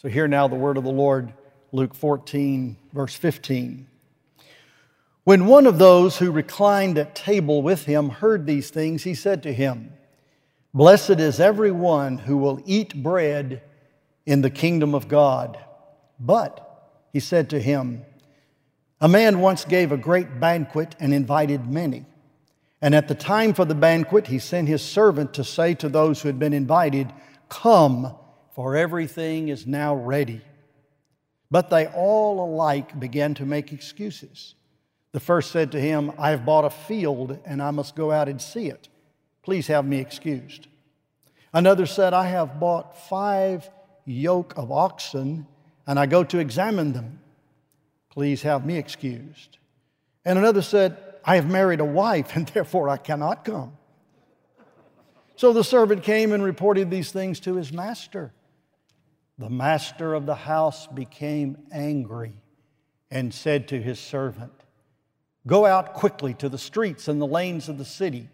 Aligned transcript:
So, 0.00 0.08
hear 0.08 0.26
now 0.26 0.48
the 0.48 0.54
word 0.54 0.78
of 0.78 0.84
the 0.84 0.90
Lord, 0.90 1.34
Luke 1.72 1.94
14, 1.94 2.76
verse 2.94 3.14
15. 3.14 3.86
When 5.24 5.46
one 5.46 5.66
of 5.66 5.78
those 5.78 6.16
who 6.16 6.30
reclined 6.30 6.96
at 6.96 7.14
table 7.14 7.60
with 7.60 7.84
him 7.84 8.08
heard 8.08 8.46
these 8.46 8.70
things, 8.70 9.02
he 9.02 9.14
said 9.14 9.42
to 9.42 9.52
him, 9.52 9.92
Blessed 10.72 11.20
is 11.20 11.38
everyone 11.38 12.16
who 12.16 12.38
will 12.38 12.62
eat 12.64 13.02
bread 13.02 13.62
in 14.24 14.40
the 14.40 14.48
kingdom 14.48 14.94
of 14.94 15.06
God. 15.06 15.58
But, 16.18 16.66
he 17.12 17.20
said 17.20 17.50
to 17.50 17.60
him, 17.60 18.06
a 19.02 19.08
man 19.08 19.40
once 19.40 19.64
gave 19.64 19.92
a 19.92 19.96
great 19.96 20.40
banquet 20.40 20.94
and 21.00 21.14
invited 21.14 21.66
many. 21.70 22.04
And 22.82 22.94
at 22.94 23.08
the 23.08 23.14
time 23.14 23.54
for 23.54 23.64
the 23.64 23.74
banquet, 23.74 24.26
he 24.26 24.38
sent 24.38 24.68
his 24.68 24.82
servant 24.82 25.34
to 25.34 25.44
say 25.44 25.74
to 25.74 25.88
those 25.88 26.20
who 26.20 26.28
had 26.28 26.38
been 26.38 26.52
invited, 26.52 27.12
Come, 27.48 28.14
for 28.60 28.76
everything 28.76 29.48
is 29.48 29.66
now 29.66 29.94
ready. 29.94 30.42
But 31.50 31.70
they 31.70 31.86
all 31.86 32.44
alike 32.44 33.00
began 33.00 33.32
to 33.36 33.46
make 33.46 33.72
excuses. 33.72 34.54
The 35.12 35.18
first 35.18 35.50
said 35.50 35.72
to 35.72 35.80
him, 35.80 36.12
I 36.18 36.28
have 36.28 36.44
bought 36.44 36.66
a 36.66 36.70
field 36.70 37.38
and 37.46 37.62
I 37.62 37.70
must 37.70 37.96
go 37.96 38.10
out 38.10 38.28
and 38.28 38.38
see 38.38 38.66
it. 38.66 38.90
Please 39.42 39.68
have 39.68 39.86
me 39.86 39.96
excused. 39.96 40.66
Another 41.54 41.86
said, 41.86 42.12
I 42.12 42.26
have 42.26 42.60
bought 42.60 42.98
five 43.08 43.66
yoke 44.04 44.52
of 44.58 44.70
oxen 44.70 45.46
and 45.86 45.98
I 45.98 46.04
go 46.04 46.22
to 46.22 46.38
examine 46.38 46.92
them. 46.92 47.18
Please 48.10 48.42
have 48.42 48.66
me 48.66 48.76
excused. 48.76 49.56
And 50.22 50.38
another 50.38 50.60
said, 50.60 50.98
I 51.24 51.36
have 51.36 51.48
married 51.48 51.80
a 51.80 51.86
wife 51.86 52.36
and 52.36 52.46
therefore 52.52 52.90
I 52.90 52.98
cannot 52.98 53.42
come. 53.46 53.72
So 55.36 55.54
the 55.54 55.64
servant 55.64 56.02
came 56.02 56.32
and 56.32 56.44
reported 56.44 56.90
these 56.90 57.10
things 57.10 57.40
to 57.40 57.54
his 57.54 57.72
master. 57.72 58.34
The 59.40 59.48
master 59.48 60.12
of 60.12 60.26
the 60.26 60.34
house 60.34 60.86
became 60.86 61.56
angry 61.72 62.34
and 63.10 63.32
said 63.32 63.68
to 63.68 63.80
his 63.80 63.98
servant, 63.98 64.52
Go 65.46 65.64
out 65.64 65.94
quickly 65.94 66.34
to 66.34 66.50
the 66.50 66.58
streets 66.58 67.08
and 67.08 67.18
the 67.18 67.26
lanes 67.26 67.70
of 67.70 67.78
the 67.78 67.86
city 67.86 68.28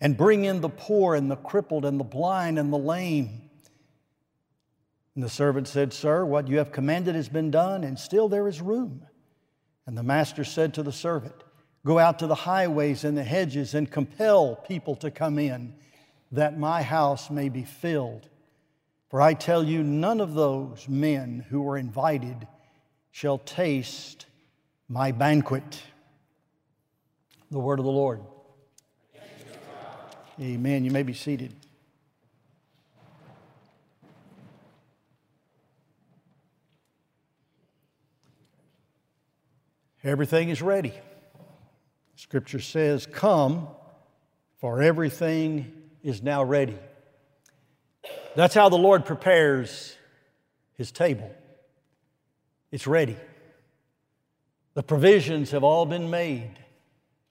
and 0.00 0.16
bring 0.16 0.46
in 0.46 0.62
the 0.62 0.70
poor 0.70 1.14
and 1.14 1.30
the 1.30 1.36
crippled 1.36 1.84
and 1.84 2.00
the 2.00 2.04
blind 2.04 2.58
and 2.58 2.72
the 2.72 2.78
lame. 2.78 3.50
And 5.14 5.22
the 5.22 5.28
servant 5.28 5.68
said, 5.68 5.92
Sir, 5.92 6.24
what 6.24 6.48
you 6.48 6.56
have 6.56 6.72
commanded 6.72 7.16
has 7.16 7.28
been 7.28 7.50
done, 7.50 7.84
and 7.84 7.98
still 7.98 8.30
there 8.30 8.48
is 8.48 8.62
room. 8.62 9.02
And 9.84 9.94
the 9.94 10.02
master 10.02 10.42
said 10.42 10.72
to 10.72 10.82
the 10.82 10.90
servant, 10.90 11.34
Go 11.84 11.98
out 11.98 12.18
to 12.20 12.26
the 12.26 12.34
highways 12.34 13.04
and 13.04 13.14
the 13.14 13.24
hedges 13.24 13.74
and 13.74 13.90
compel 13.90 14.56
people 14.56 14.96
to 14.96 15.10
come 15.10 15.38
in, 15.38 15.74
that 16.32 16.58
my 16.58 16.80
house 16.80 17.28
may 17.28 17.50
be 17.50 17.64
filled. 17.64 18.29
For 19.10 19.20
I 19.20 19.34
tell 19.34 19.64
you, 19.64 19.82
none 19.82 20.20
of 20.20 20.34
those 20.34 20.88
men 20.88 21.44
who 21.50 21.62
were 21.62 21.76
invited 21.76 22.46
shall 23.10 23.38
taste 23.38 24.26
my 24.88 25.10
banquet. 25.10 25.82
The 27.50 27.58
word 27.58 27.80
of 27.80 27.84
the 27.84 27.90
Lord. 27.90 28.20
Amen. 30.40 30.84
You 30.84 30.92
may 30.92 31.02
be 31.02 31.12
seated. 31.12 31.52
Everything 40.04 40.50
is 40.50 40.62
ready. 40.62 40.94
Scripture 42.14 42.60
says, 42.60 43.06
Come, 43.06 43.66
for 44.60 44.80
everything 44.80 45.72
is 46.04 46.22
now 46.22 46.44
ready. 46.44 46.78
That's 48.36 48.54
how 48.54 48.68
the 48.68 48.76
Lord 48.78 49.04
prepares 49.04 49.96
His 50.74 50.92
table. 50.92 51.34
It's 52.70 52.86
ready. 52.86 53.16
The 54.74 54.82
provisions 54.82 55.50
have 55.50 55.64
all 55.64 55.86
been 55.86 56.10
made, 56.10 56.54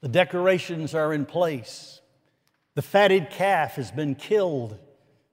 the 0.02 0.09
decorations 0.09 0.94
are 0.94 1.14
in 1.14 1.25
place. 1.25 2.01
The 2.75 2.81
fatted 2.81 3.29
calf 3.31 3.75
has 3.75 3.91
been 3.91 4.16
killed, 4.16 4.78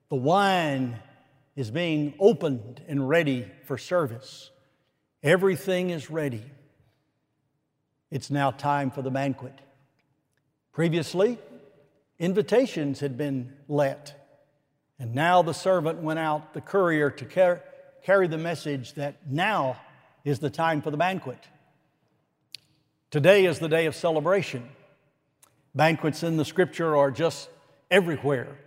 the 0.09 0.15
wine 0.15 0.99
is 1.55 1.71
being 1.71 2.13
opened 2.19 2.81
and 2.87 3.07
ready 3.07 3.49
for 3.65 3.77
service. 3.77 4.51
Everything 5.23 5.89
is 5.89 6.09
ready. 6.09 6.43
It's 8.11 8.29
now 8.29 8.51
time 8.51 8.91
for 8.91 9.01
the 9.01 9.11
banquet. 9.11 9.59
Previously, 10.71 11.37
invitations 12.19 12.99
had 12.99 13.17
been 13.17 13.53
let, 13.67 14.16
and 14.99 15.13
now 15.13 15.41
the 15.41 15.53
servant 15.53 15.99
went 15.99 16.19
out, 16.19 16.53
the 16.53 16.61
courier, 16.61 17.09
to 17.11 17.25
car- 17.25 17.61
carry 18.03 18.27
the 18.27 18.37
message 18.37 18.93
that 18.93 19.15
now 19.29 19.77
is 20.23 20.39
the 20.39 20.49
time 20.49 20.81
for 20.81 20.91
the 20.91 20.97
banquet. 20.97 21.39
Today 23.11 23.45
is 23.45 23.59
the 23.59 23.69
day 23.69 23.85
of 23.85 23.95
celebration. 23.95 24.67
Banquets 25.75 26.23
in 26.23 26.37
the 26.37 26.45
scripture 26.45 26.97
are 26.97 27.11
just 27.11 27.49
everywhere. 27.91 28.57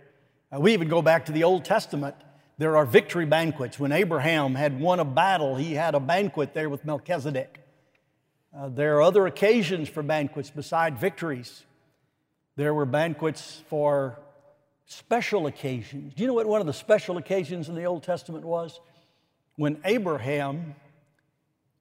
Uh, 0.53 0.59
we 0.59 0.73
even 0.73 0.87
go 0.87 1.01
back 1.01 1.25
to 1.25 1.31
the 1.31 1.43
Old 1.43 1.65
Testament. 1.65 2.15
There 2.57 2.77
are 2.77 2.85
victory 2.85 3.25
banquets. 3.25 3.79
When 3.79 3.91
Abraham 3.91 4.55
had 4.55 4.79
won 4.79 4.99
a 4.99 5.05
battle, 5.05 5.55
he 5.55 5.73
had 5.73 5.95
a 5.95 5.99
banquet 5.99 6.53
there 6.53 6.69
with 6.69 6.85
Melchizedek. 6.85 7.59
Uh, 8.55 8.69
there 8.69 8.97
are 8.97 9.01
other 9.01 9.27
occasions 9.27 9.89
for 9.89 10.03
banquets 10.03 10.49
beside 10.49 10.99
victories. 10.99 11.63
There 12.55 12.73
were 12.73 12.85
banquets 12.85 13.61
for 13.69 14.19
special 14.91 15.47
occasions. 15.47 16.13
Do 16.13 16.21
you 16.21 16.27
know 16.27 16.33
what 16.33 16.45
one 16.47 16.59
of 16.59 16.67
the 16.67 16.73
special 16.73 17.17
occasions 17.17 17.69
in 17.69 17.75
the 17.75 17.85
Old 17.85 18.03
Testament 18.03 18.43
was? 18.43 18.79
When 19.55 19.79
Abraham 19.85 20.75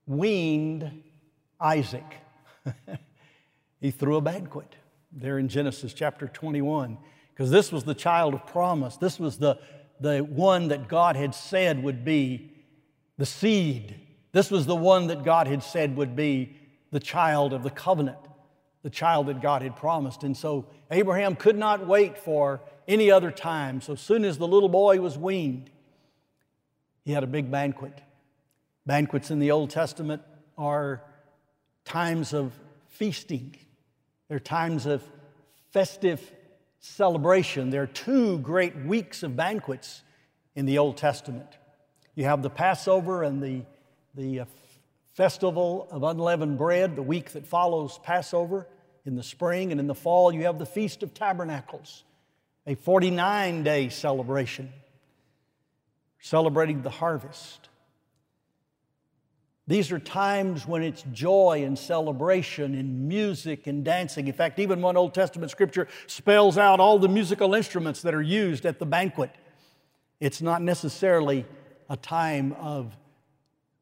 weaned 0.06 1.02
Isaac, 1.60 2.04
he 3.80 3.90
threw 3.90 4.16
a 4.16 4.20
banquet 4.20 4.76
there 5.10 5.38
in 5.40 5.48
Genesis 5.48 5.92
chapter 5.92 6.28
21, 6.28 6.98
because 7.30 7.50
this 7.50 7.72
was 7.72 7.82
the 7.82 7.94
child 7.94 8.32
of 8.32 8.46
promise. 8.46 8.96
This 8.96 9.18
was 9.18 9.38
the, 9.38 9.58
the 9.98 10.20
one 10.20 10.68
that 10.68 10.86
God 10.86 11.16
had 11.16 11.34
said 11.34 11.82
would 11.82 12.04
be 12.04 12.52
the 13.18 13.26
seed. 13.26 13.96
This 14.30 14.52
was 14.52 14.66
the 14.66 14.76
one 14.76 15.08
that 15.08 15.24
God 15.24 15.48
had 15.48 15.64
said 15.64 15.96
would 15.96 16.14
be 16.14 16.56
the 16.92 17.00
child 17.00 17.52
of 17.52 17.64
the 17.64 17.70
covenant, 17.70 18.18
the 18.84 18.90
child 18.90 19.26
that 19.26 19.42
God 19.42 19.62
had 19.62 19.74
promised. 19.74 20.22
And 20.22 20.36
so 20.36 20.66
Abraham 20.92 21.34
could 21.34 21.58
not 21.58 21.88
wait 21.88 22.16
for 22.16 22.60
any 22.86 23.10
other 23.10 23.30
time. 23.30 23.80
So 23.80 23.94
soon 23.94 24.24
as 24.24 24.38
the 24.38 24.46
little 24.48 24.68
boy 24.68 25.00
was 25.00 25.16
weaned, 25.16 25.70
he 27.04 27.12
had 27.12 27.24
a 27.24 27.26
big 27.26 27.50
banquet. 27.50 28.00
Banquets 28.86 29.30
in 29.30 29.38
the 29.38 29.50
Old 29.50 29.70
Testament 29.70 30.22
are 30.56 31.02
times 31.84 32.32
of 32.32 32.52
feasting, 32.88 33.56
they're 34.28 34.38
times 34.38 34.86
of 34.86 35.02
festive 35.72 36.32
celebration. 36.80 37.70
There 37.70 37.82
are 37.82 37.86
two 37.86 38.38
great 38.38 38.76
weeks 38.76 39.22
of 39.22 39.36
banquets 39.36 40.02
in 40.54 40.66
the 40.66 40.78
Old 40.78 40.96
Testament. 40.96 41.58
You 42.14 42.24
have 42.24 42.42
the 42.42 42.50
Passover 42.50 43.22
and 43.22 43.42
the, 43.42 43.62
the 44.14 44.40
uh, 44.40 44.44
festival 45.12 45.86
of 45.90 46.02
unleavened 46.02 46.58
bread, 46.58 46.96
the 46.96 47.02
week 47.02 47.30
that 47.32 47.46
follows 47.46 47.98
Passover. 48.02 48.66
In 49.06 49.16
the 49.16 49.22
spring 49.22 49.70
and 49.70 49.80
in 49.80 49.86
the 49.86 49.94
fall, 49.94 50.32
you 50.32 50.42
have 50.44 50.58
the 50.58 50.66
Feast 50.66 51.02
of 51.02 51.14
Tabernacles, 51.14 52.04
a 52.66 52.74
49 52.74 53.62
day 53.62 53.88
celebration 53.88 54.72
celebrating 56.20 56.82
the 56.82 56.90
harvest. 56.90 57.68
These 59.66 59.92
are 59.92 59.98
times 60.00 60.66
when 60.66 60.82
it's 60.82 61.02
joy 61.12 61.62
and 61.64 61.78
celebration 61.78 62.74
and 62.74 63.08
music 63.08 63.66
and 63.66 63.84
dancing. 63.84 64.26
In 64.26 64.34
fact, 64.34 64.58
even 64.58 64.82
one 64.82 64.96
Old 64.96 65.14
Testament 65.14 65.50
scripture 65.50 65.86
spells 66.06 66.58
out 66.58 66.80
all 66.80 66.98
the 66.98 67.08
musical 67.08 67.54
instruments 67.54 68.02
that 68.02 68.12
are 68.12 68.22
used 68.22 68.66
at 68.66 68.78
the 68.78 68.86
banquet. 68.86 69.30
It's 70.18 70.42
not 70.42 70.60
necessarily 70.60 71.46
a 71.88 71.96
time 71.96 72.52
of 72.54 72.96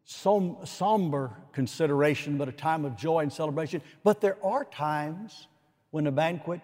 som- 0.05 0.59
somber 0.65 1.33
consideration, 1.53 2.37
but 2.37 2.49
a 2.49 2.53
time 2.53 2.85
of 2.85 2.95
joy 2.97 3.21
and 3.21 3.33
celebration. 3.33 3.81
But 4.05 4.21
there 4.21 4.37
are 4.45 4.65
times 4.65 5.49
when 5.91 6.07
a 6.07 6.13
banquet 6.13 6.61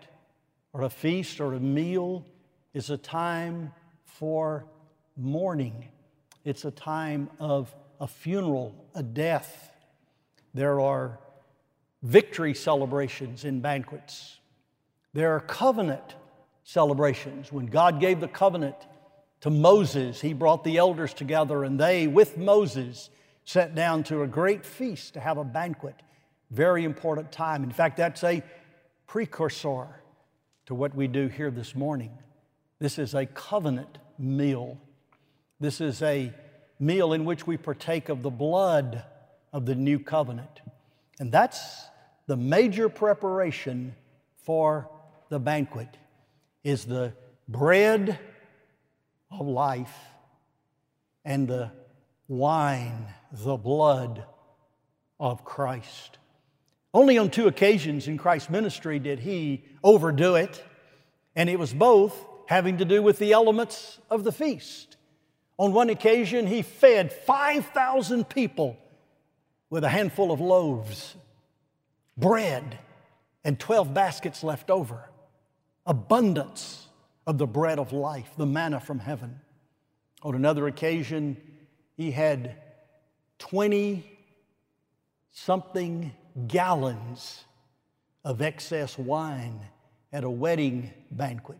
or 0.74 0.82
a 0.82 0.90
feast 0.90 1.40
or 1.40 1.54
a 1.54 1.60
meal 1.60 2.26
is 2.74 2.90
a 2.90 2.98
time 2.98 3.72
for 4.04 4.66
mourning. 5.16 5.86
It's 6.44 6.64
a 6.64 6.72
time 6.72 7.30
of 7.38 7.74
a 8.00 8.08
funeral, 8.08 8.74
a 8.94 9.02
death. 9.02 9.70
There 10.52 10.80
are 10.80 11.20
victory 12.02 12.54
celebrations 12.54 13.44
in 13.44 13.60
banquets. 13.60 14.40
There 15.14 15.32
are 15.36 15.40
covenant 15.40 16.16
celebrations. 16.64 17.52
When 17.52 17.66
God 17.66 18.00
gave 18.00 18.18
the 18.18 18.28
covenant 18.28 18.76
to 19.42 19.50
Moses, 19.50 20.20
he 20.20 20.32
brought 20.32 20.64
the 20.64 20.76
elders 20.78 21.14
together 21.14 21.62
and 21.62 21.78
they, 21.78 22.08
with 22.08 22.36
Moses, 22.36 23.10
sat 23.44 23.76
down 23.76 24.02
to 24.04 24.22
a 24.22 24.26
great 24.26 24.66
feast 24.66 25.14
to 25.14 25.20
have 25.20 25.38
a 25.38 25.44
banquet. 25.44 25.94
Very 26.50 26.82
important 26.82 27.30
time. 27.30 27.62
In 27.62 27.70
fact, 27.70 27.96
that's 27.96 28.24
a 28.24 28.42
precursor 29.06 30.00
to 30.66 30.74
what 30.74 30.94
we 30.94 31.06
do 31.06 31.28
here 31.28 31.50
this 31.50 31.74
morning. 31.74 32.10
This 32.78 32.98
is 32.98 33.14
a 33.14 33.26
covenant 33.26 33.98
meal. 34.18 34.78
This 35.60 35.80
is 35.80 36.02
a 36.02 36.32
meal 36.78 37.12
in 37.12 37.24
which 37.24 37.46
we 37.46 37.56
partake 37.56 38.08
of 38.08 38.22
the 38.22 38.30
blood 38.30 39.04
of 39.52 39.66
the 39.66 39.74
new 39.74 39.98
covenant. 39.98 40.60
And 41.20 41.30
that's 41.30 41.84
the 42.26 42.36
major 42.36 42.88
preparation 42.88 43.94
for 44.42 44.90
the 45.28 45.38
banquet 45.38 45.96
is 46.62 46.84
the 46.84 47.12
bread 47.48 48.18
of 49.30 49.46
life 49.46 49.94
and 51.24 51.46
the 51.48 51.70
wine, 52.28 53.06
the 53.32 53.56
blood 53.56 54.24
of 55.20 55.44
Christ. 55.44 56.18
Only 56.94 57.18
on 57.18 57.28
two 57.28 57.48
occasions 57.48 58.06
in 58.06 58.16
Christ's 58.16 58.50
ministry 58.50 59.00
did 59.00 59.18
he 59.18 59.64
overdo 59.82 60.36
it, 60.36 60.62
and 61.34 61.50
it 61.50 61.58
was 61.58 61.74
both 61.74 62.16
having 62.46 62.78
to 62.78 62.84
do 62.84 63.02
with 63.02 63.18
the 63.18 63.32
elements 63.32 63.98
of 64.08 64.22
the 64.22 64.30
feast. 64.30 64.96
On 65.58 65.72
one 65.72 65.90
occasion, 65.90 66.46
he 66.46 66.62
fed 66.62 67.12
5,000 67.12 68.28
people 68.28 68.76
with 69.70 69.82
a 69.82 69.88
handful 69.88 70.30
of 70.30 70.40
loaves, 70.40 71.16
bread, 72.16 72.78
and 73.42 73.58
12 73.58 73.92
baskets 73.92 74.44
left 74.44 74.70
over. 74.70 75.10
Abundance 75.86 76.86
of 77.26 77.38
the 77.38 77.46
bread 77.46 77.80
of 77.80 77.92
life, 77.92 78.30
the 78.36 78.46
manna 78.46 78.78
from 78.78 79.00
heaven. 79.00 79.40
On 80.22 80.36
another 80.36 80.68
occasion, 80.68 81.36
he 81.96 82.12
had 82.12 82.56
20 83.38 84.08
something 85.32 86.12
gallons 86.46 87.44
of 88.24 88.42
excess 88.42 88.98
wine 88.98 89.60
at 90.12 90.24
a 90.24 90.30
wedding 90.30 90.92
banquet. 91.10 91.58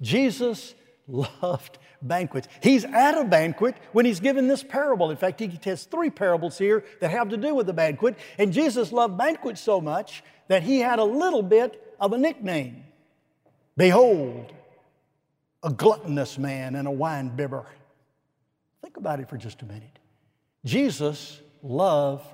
Jesus 0.00 0.74
loved 1.06 1.78
banquets. 2.02 2.48
He's 2.62 2.84
at 2.84 3.18
a 3.18 3.24
banquet 3.24 3.76
when 3.92 4.06
he's 4.06 4.20
given 4.20 4.48
this 4.48 4.62
parable. 4.62 5.10
In 5.10 5.16
fact, 5.16 5.40
he 5.40 5.58
has 5.64 5.84
three 5.84 6.10
parables 6.10 6.56
here 6.56 6.84
that 7.00 7.10
have 7.10 7.28
to 7.30 7.36
do 7.36 7.54
with 7.54 7.66
the 7.66 7.72
banquet. 7.72 8.16
And 8.38 8.52
Jesus 8.52 8.92
loved 8.92 9.18
banquets 9.18 9.60
so 9.60 9.80
much 9.80 10.22
that 10.48 10.62
he 10.62 10.78
had 10.78 10.98
a 10.98 11.04
little 11.04 11.42
bit 11.42 11.94
of 12.00 12.12
a 12.12 12.18
nickname 12.18 12.84
Behold, 13.76 14.52
a 15.62 15.70
gluttonous 15.70 16.36
man 16.36 16.74
and 16.74 16.86
a 16.86 16.90
wine 16.90 17.34
bibber. 17.34 17.64
Think 18.82 18.98
about 18.98 19.20
it 19.20 19.28
for 19.30 19.38
just 19.38 19.62
a 19.62 19.64
minute. 19.64 19.98
Jesus 20.66 21.40
loved 21.62 22.26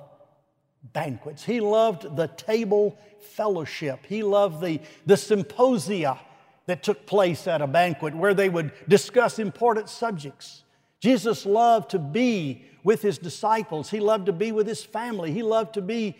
banquets. 0.83 1.43
He 1.43 1.59
loved 1.59 2.15
the 2.15 2.27
table 2.27 2.97
fellowship. 3.19 4.05
He 4.07 4.23
loved 4.23 4.61
the, 4.61 4.79
the 5.05 5.17
symposia 5.17 6.19
that 6.65 6.83
took 6.83 7.05
place 7.05 7.47
at 7.47 7.61
a 7.61 7.67
banquet 7.67 8.15
where 8.15 8.33
they 8.33 8.49
would 8.49 8.71
discuss 8.87 9.39
important 9.39 9.89
subjects. 9.89 10.63
Jesus 10.99 11.45
loved 11.45 11.91
to 11.91 11.99
be 11.99 12.65
with 12.83 13.01
his 13.01 13.17
disciples. 13.17 13.89
He 13.89 13.99
loved 13.99 14.25
to 14.27 14.33
be 14.33 14.51
with 14.51 14.67
his 14.67 14.83
family. 14.83 15.31
He 15.31 15.43
loved 15.43 15.73
to 15.75 15.81
be 15.81 16.17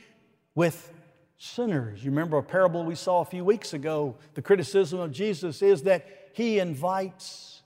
with 0.55 0.91
sinners. 1.37 2.03
You 2.03 2.11
remember 2.11 2.37
a 2.37 2.43
parable 2.43 2.83
we 2.83 2.95
saw 2.95 3.21
a 3.21 3.25
few 3.25 3.43
weeks 3.43 3.73
ago? 3.73 4.15
The 4.33 4.41
criticism 4.41 4.99
of 4.99 5.11
Jesus 5.11 5.61
is 5.61 5.83
that 5.83 6.29
he 6.33 6.59
invites 6.59 7.61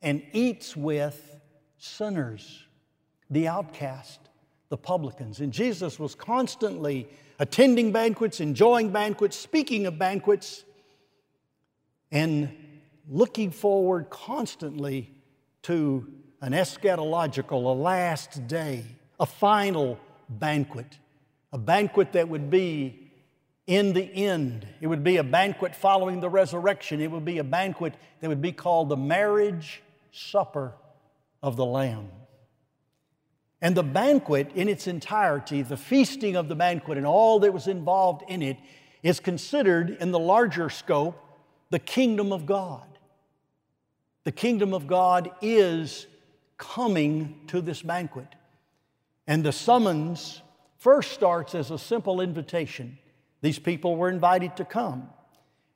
and 0.00 0.22
eats 0.32 0.76
with 0.76 1.40
sinners, 1.78 2.64
the 3.30 3.48
outcast, 3.48 4.20
the 4.72 4.78
publicans. 4.78 5.40
And 5.40 5.52
Jesus 5.52 5.98
was 5.98 6.14
constantly 6.14 7.06
attending 7.38 7.92
banquets, 7.92 8.40
enjoying 8.40 8.88
banquets, 8.90 9.36
speaking 9.36 9.84
of 9.84 9.98
banquets 9.98 10.64
and 12.10 12.50
looking 13.06 13.50
forward 13.50 14.08
constantly 14.08 15.12
to 15.64 16.10
an 16.40 16.52
eschatological, 16.52 17.52
a 17.52 17.78
last 17.78 18.46
day, 18.46 18.86
a 19.20 19.26
final 19.26 20.00
banquet, 20.30 20.98
a 21.52 21.58
banquet 21.58 22.12
that 22.12 22.30
would 22.30 22.48
be 22.48 23.12
in 23.66 23.92
the 23.92 24.04
end. 24.04 24.66
It 24.80 24.86
would 24.86 25.04
be 25.04 25.18
a 25.18 25.22
banquet 25.22 25.76
following 25.76 26.20
the 26.20 26.30
resurrection. 26.30 27.02
It 27.02 27.10
would 27.10 27.26
be 27.26 27.36
a 27.36 27.44
banquet 27.44 27.92
that 28.20 28.28
would 28.28 28.40
be 28.40 28.52
called 28.52 28.88
the 28.88 28.96
marriage 28.96 29.82
supper 30.12 30.72
of 31.42 31.56
the 31.56 31.66
Lamb. 31.66 32.08
And 33.62 33.76
the 33.76 33.84
banquet 33.84 34.50
in 34.56 34.68
its 34.68 34.88
entirety, 34.88 35.62
the 35.62 35.76
feasting 35.76 36.34
of 36.34 36.48
the 36.48 36.56
banquet 36.56 36.98
and 36.98 37.06
all 37.06 37.38
that 37.40 37.54
was 37.54 37.68
involved 37.68 38.24
in 38.28 38.42
it, 38.42 38.58
is 39.04 39.20
considered 39.20 39.96
in 40.00 40.10
the 40.10 40.18
larger 40.18 40.68
scope 40.68 41.18
the 41.70 41.78
kingdom 41.78 42.32
of 42.32 42.44
God. 42.44 42.86
The 44.24 44.32
kingdom 44.32 44.74
of 44.74 44.86
God 44.86 45.30
is 45.40 46.06
coming 46.58 47.40
to 47.48 47.60
this 47.60 47.82
banquet. 47.82 48.28
And 49.26 49.44
the 49.44 49.52
summons 49.52 50.42
first 50.78 51.12
starts 51.12 51.54
as 51.54 51.70
a 51.70 51.78
simple 51.78 52.20
invitation. 52.20 52.98
These 53.40 53.60
people 53.60 53.96
were 53.96 54.10
invited 54.10 54.56
to 54.56 54.64
come. 54.64 55.08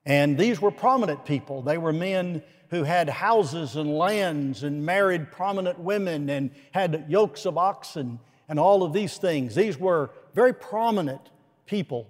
And 0.07 0.39
these 0.39 0.61
were 0.61 0.71
prominent 0.71 1.25
people. 1.25 1.61
They 1.61 1.77
were 1.77 1.93
men 1.93 2.43
who 2.71 2.85
had 2.85 3.09
houses 3.09 3.77
and 3.77 3.99
lands 3.99 4.63
and 4.63 4.87
married 4.87 5.31
prominent 5.31 5.79
women 5.79 6.31
and 6.31 6.51
had 6.73 7.05
yokes 7.09 7.45
of 7.45 7.59
oxen 7.59 8.19
and 8.49 8.59
all 8.59 8.83
of 8.83 8.93
these 8.93 9.19
things. 9.19 9.55
These 9.55 9.79
were 9.79 10.11
very 10.35 10.55
prominent 10.55 11.31
people 11.67 12.09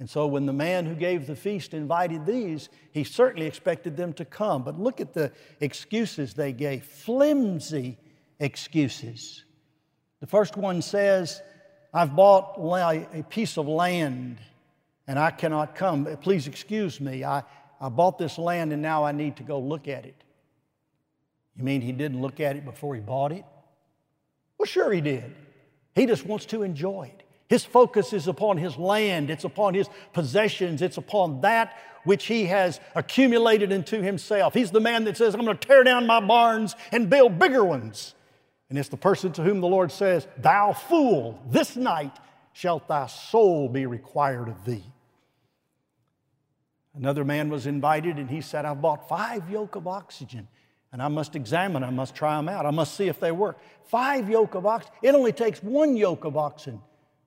and 0.00 0.08
so 0.08 0.26
when 0.28 0.46
the 0.46 0.52
man 0.52 0.86
who 0.86 0.94
gave 0.94 1.26
the 1.26 1.34
feast 1.34 1.74
invited 1.74 2.24
these, 2.24 2.68
he 2.92 3.02
certainly 3.02 3.46
expected 3.46 3.96
them 3.96 4.12
to 4.14 4.24
come. 4.24 4.62
But 4.62 4.78
look 4.78 5.00
at 5.00 5.12
the 5.12 5.32
excuses 5.60 6.34
they 6.34 6.52
gave 6.52 6.84
flimsy 6.84 7.98
excuses. 8.38 9.44
The 10.20 10.28
first 10.28 10.56
one 10.56 10.82
says, 10.82 11.42
I've 11.92 12.14
bought 12.14 12.58
a 12.58 13.24
piece 13.28 13.56
of 13.56 13.66
land 13.66 14.38
and 15.08 15.18
I 15.18 15.30
cannot 15.30 15.74
come. 15.74 16.06
Please 16.20 16.46
excuse 16.46 17.00
me. 17.00 17.24
I, 17.24 17.42
I 17.80 17.88
bought 17.88 18.18
this 18.18 18.38
land 18.38 18.72
and 18.72 18.82
now 18.82 19.04
I 19.04 19.12
need 19.12 19.38
to 19.38 19.42
go 19.42 19.58
look 19.58 19.88
at 19.88 20.04
it. 20.04 20.22
You 21.56 21.64
mean 21.64 21.80
he 21.80 21.92
didn't 21.92 22.20
look 22.20 22.38
at 22.38 22.54
it 22.54 22.64
before 22.64 22.94
he 22.94 23.00
bought 23.00 23.32
it? 23.32 23.44
Well, 24.58 24.66
sure 24.66 24.92
he 24.92 25.00
did. 25.00 25.34
He 25.94 26.06
just 26.06 26.26
wants 26.26 26.46
to 26.46 26.62
enjoy 26.62 27.10
it. 27.12 27.24
His 27.48 27.64
focus 27.64 28.12
is 28.12 28.28
upon 28.28 28.58
his 28.58 28.76
land, 28.76 29.30
it's 29.30 29.44
upon 29.44 29.72
his 29.72 29.88
possessions, 30.12 30.82
it's 30.82 30.98
upon 30.98 31.40
that 31.40 31.78
which 32.04 32.26
he 32.26 32.44
has 32.44 32.78
accumulated 32.94 33.72
into 33.72 34.02
himself. 34.02 34.52
He's 34.52 34.70
the 34.70 34.80
man 34.80 35.04
that 35.04 35.16
says, 35.16 35.34
I'm 35.34 35.44
going 35.44 35.56
to 35.56 35.66
tear 35.66 35.82
down 35.82 36.06
my 36.06 36.20
barns 36.20 36.76
and 36.92 37.08
build 37.08 37.38
bigger 37.38 37.64
ones. 37.64 38.14
And 38.68 38.78
it's 38.78 38.90
the 38.90 38.98
person 38.98 39.32
to 39.32 39.42
whom 39.42 39.62
the 39.62 39.66
Lord 39.66 39.90
says, 39.90 40.28
Thou 40.36 40.74
fool, 40.74 41.42
this 41.48 41.74
night 41.74 42.12
shalt 42.52 42.86
thy 42.86 43.06
soul 43.06 43.68
be 43.70 43.86
required 43.86 44.48
of 44.48 44.64
thee. 44.66 44.84
Another 46.94 47.24
man 47.24 47.48
was 47.48 47.66
invited 47.66 48.16
and 48.16 48.30
he 48.30 48.40
said, 48.40 48.64
I've 48.64 48.80
bought 48.80 49.08
five 49.08 49.48
yoke 49.50 49.76
of 49.76 49.86
oxygen 49.86 50.48
and 50.92 51.02
I 51.02 51.08
must 51.08 51.36
examine, 51.36 51.84
I 51.84 51.90
must 51.90 52.14
try 52.14 52.36
them 52.36 52.48
out, 52.48 52.64
I 52.64 52.70
must 52.70 52.94
see 52.94 53.08
if 53.08 53.20
they 53.20 53.32
work. 53.32 53.58
Five 53.86 54.28
yoke 54.30 54.54
of 54.54 54.66
oxen. 54.66 54.90
It 55.02 55.14
only 55.14 55.32
takes 55.32 55.62
one 55.62 55.96
yoke 55.96 56.24
of 56.24 56.36
oxen 56.36 56.80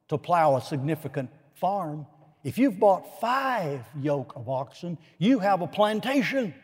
to 0.08 0.18
plow 0.18 0.58
a 0.58 0.62
significant 0.62 1.30
farm. 1.54 2.08
If 2.44 2.58
you've 2.58 2.80
bought 2.80 3.22
five 3.22 3.86
yoke 4.00 4.34
of 4.36 4.50
oxen, 4.50 4.98
you 5.20 5.40
have 5.40 5.62
a 5.62 5.68
plantation. 5.68 6.56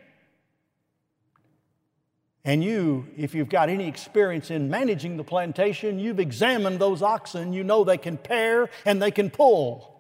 And 2.44 2.64
you, 2.64 3.08
if 3.16 3.36
you've 3.36 3.50
got 3.50 3.70
any 3.70 3.88
experience 3.88 4.50
in 4.50 4.70
managing 4.70 5.18
the 5.18 5.24
plantation, 5.24 6.00
you've 6.00 6.20
examined 6.20 6.80
those 6.80 7.02
oxen, 7.02 7.54
you 7.54 7.64
know 7.64 7.84
they 7.84 7.98
can 7.98 8.18
pair 8.18 8.70
and 8.86 9.02
they 9.02 9.12
can 9.12 9.30
pull. 9.30 9.97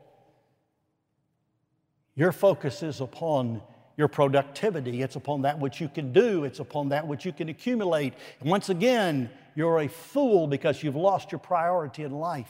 Your 2.17 2.31
focus 2.31 2.81
is 2.81 3.00
upon 3.00 3.62
your 3.95 4.07
productivity, 4.07 5.01
it's 5.01 5.15
upon 5.15 5.43
that 5.43 5.59
which 5.59 5.79
you 5.79 5.88
can 5.88 6.12
do, 6.12 6.43
it's 6.43 6.59
upon 6.59 6.89
that 6.89 7.07
which 7.07 7.25
you 7.25 7.31
can 7.31 7.47
accumulate. 7.47 8.13
And 8.41 8.50
once 8.50 8.69
again, 8.69 9.29
you're 9.55 9.79
a 9.79 9.88
fool 9.88 10.47
because 10.47 10.83
you've 10.83 10.95
lost 10.95 11.31
your 11.31 11.39
priority 11.39 12.03
in 12.03 12.12
life. 12.12 12.50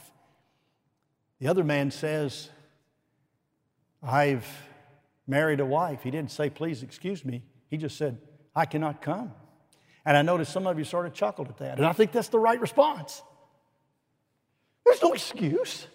The 1.38 1.48
other 1.48 1.64
man 1.64 1.90
says, 1.90 2.48
I've 4.02 4.46
married 5.26 5.60
a 5.60 5.66
wife. 5.66 6.02
He 6.02 6.10
didn't 6.10 6.32
say, 6.32 6.50
please 6.50 6.82
excuse 6.82 7.24
me. 7.24 7.42
He 7.68 7.76
just 7.76 7.96
said, 7.96 8.18
I 8.56 8.64
cannot 8.64 9.02
come. 9.02 9.32
And 10.04 10.16
I 10.16 10.22
noticed 10.22 10.52
some 10.52 10.66
of 10.66 10.78
you 10.78 10.84
sort 10.84 11.06
of 11.06 11.12
chuckled 11.12 11.48
at 11.48 11.58
that. 11.58 11.76
And 11.76 11.86
I 11.86 11.92
think 11.92 12.12
that's 12.12 12.28
the 12.28 12.38
right 12.38 12.60
response. 12.60 13.22
There's 14.86 15.02
no 15.02 15.12
excuse. 15.12 15.86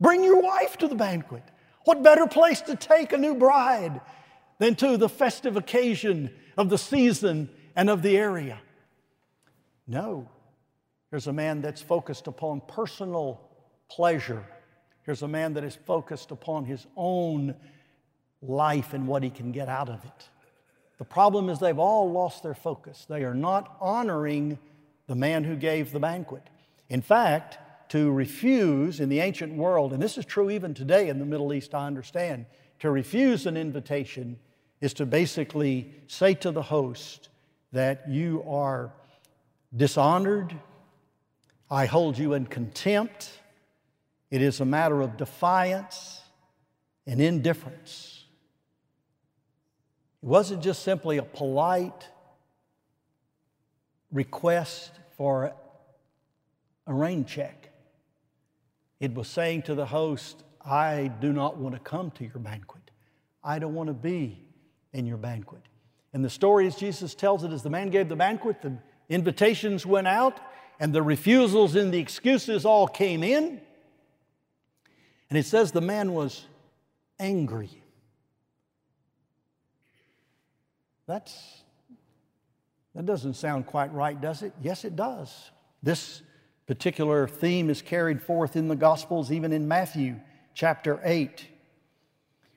Bring 0.00 0.22
your 0.22 0.40
wife 0.40 0.76
to 0.78 0.88
the 0.88 0.94
banquet. 0.94 1.42
What 1.84 2.02
better 2.02 2.26
place 2.26 2.60
to 2.62 2.76
take 2.76 3.12
a 3.12 3.18
new 3.18 3.34
bride 3.34 4.00
than 4.58 4.74
to 4.76 4.96
the 4.96 5.08
festive 5.08 5.56
occasion 5.56 6.30
of 6.56 6.68
the 6.68 6.78
season 6.78 7.50
and 7.74 7.90
of 7.90 8.02
the 8.02 8.16
area? 8.16 8.60
No. 9.86 10.28
Here's 11.10 11.26
a 11.26 11.32
man 11.32 11.60
that's 11.60 11.82
focused 11.82 12.26
upon 12.26 12.62
personal 12.66 13.40
pleasure 13.90 14.44
Here's 15.04 15.22
a 15.22 15.28
man 15.28 15.54
that 15.54 15.64
is 15.64 15.74
focused 15.74 16.30
upon 16.30 16.64
his 16.64 16.86
own 16.96 17.56
life 18.40 18.92
and 18.92 19.08
what 19.08 19.22
he 19.22 19.30
can 19.30 19.52
get 19.52 19.68
out 19.68 19.88
of 19.88 20.04
it. 20.04 20.28
The 20.98 21.04
problem 21.04 21.48
is 21.48 21.58
they've 21.58 21.78
all 21.78 22.10
lost 22.10 22.42
their 22.42 22.54
focus. 22.54 23.06
They 23.08 23.24
are 23.24 23.34
not 23.34 23.76
honoring 23.80 24.58
the 25.08 25.16
man 25.16 25.42
who 25.42 25.56
gave 25.56 25.90
the 25.90 25.98
banquet. 25.98 26.44
In 26.88 27.02
fact, 27.02 27.58
to 27.92 28.10
refuse 28.10 29.00
in 29.00 29.10
the 29.10 29.20
ancient 29.20 29.54
world, 29.54 29.92
and 29.92 30.02
this 30.02 30.16
is 30.16 30.24
true 30.24 30.48
even 30.48 30.72
today 30.72 31.10
in 31.10 31.18
the 31.18 31.26
Middle 31.26 31.52
East, 31.52 31.74
I 31.74 31.86
understand, 31.86 32.46
to 32.78 32.90
refuse 32.90 33.44
an 33.44 33.54
invitation 33.54 34.38
is 34.80 34.94
to 34.94 35.04
basically 35.04 35.92
say 36.06 36.32
to 36.36 36.52
the 36.52 36.62
host 36.62 37.28
that 37.70 38.08
you 38.08 38.42
are 38.48 38.94
dishonored, 39.76 40.58
I 41.70 41.84
hold 41.84 42.16
you 42.16 42.32
in 42.32 42.46
contempt, 42.46 43.30
it 44.30 44.40
is 44.40 44.60
a 44.60 44.64
matter 44.64 45.02
of 45.02 45.18
defiance 45.18 46.22
and 47.06 47.20
indifference. 47.20 48.24
It 50.22 50.28
wasn't 50.30 50.62
just 50.62 50.82
simply 50.82 51.18
a 51.18 51.24
polite 51.24 52.08
request 54.10 54.92
for 55.18 55.52
a 56.86 56.94
rain 56.94 57.26
check. 57.26 57.68
It 59.02 59.14
was 59.14 59.26
saying 59.26 59.62
to 59.62 59.74
the 59.74 59.84
host, 59.84 60.44
I 60.64 61.10
do 61.20 61.32
not 61.32 61.56
want 61.56 61.74
to 61.74 61.80
come 61.80 62.12
to 62.12 62.24
your 62.24 62.38
banquet. 62.38 62.92
I 63.42 63.58
don't 63.58 63.74
want 63.74 63.88
to 63.88 63.94
be 63.94 64.44
in 64.92 65.06
your 65.06 65.16
banquet. 65.16 65.62
And 66.12 66.24
the 66.24 66.30
story, 66.30 66.68
as 66.68 66.76
Jesus 66.76 67.12
tells 67.12 67.42
it, 67.42 67.50
as 67.50 67.64
the 67.64 67.68
man 67.68 67.90
gave 67.90 68.08
the 68.08 68.14
banquet, 68.14 68.62
the 68.62 68.78
invitations 69.08 69.84
went 69.84 70.06
out, 70.06 70.38
and 70.78 70.92
the 70.92 71.02
refusals 71.02 71.74
and 71.74 71.92
the 71.92 71.98
excuses 71.98 72.64
all 72.64 72.86
came 72.86 73.24
in. 73.24 73.60
And 75.30 75.36
it 75.36 75.46
says 75.46 75.72
the 75.72 75.80
man 75.80 76.12
was 76.12 76.46
angry. 77.18 77.82
That's, 81.08 81.64
that 82.94 83.04
doesn't 83.04 83.34
sound 83.34 83.66
quite 83.66 83.92
right, 83.92 84.20
does 84.20 84.42
it? 84.42 84.52
Yes, 84.62 84.84
it 84.84 84.94
does. 84.94 85.50
This 85.82 86.22
particular 86.66 87.26
theme 87.26 87.70
is 87.70 87.82
carried 87.82 88.22
forth 88.22 88.56
in 88.56 88.68
the 88.68 88.76
Gospels, 88.76 89.32
even 89.32 89.52
in 89.52 89.68
Matthew 89.68 90.16
chapter 90.54 91.00
8. 91.02 91.46